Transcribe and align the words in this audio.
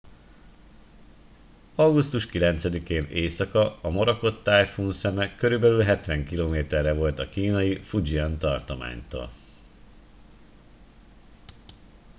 augusztus 1.75 2.25
9 2.27 2.63
én 2.89 3.03
éjszaka 3.05 3.81
a 3.81 3.89
morakot 3.89 4.43
tájfun 4.43 4.91
szeme 4.91 5.35
körülbelül 5.35 5.81
hetven 5.81 6.25
kilométerre 6.25 6.93
volt 6.93 7.19
a 7.19 7.25
kínai 7.29 7.81
fujian 7.81 8.37
tartománytól 8.37 9.29